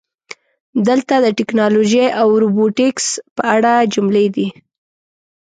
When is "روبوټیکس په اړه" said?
2.43-3.71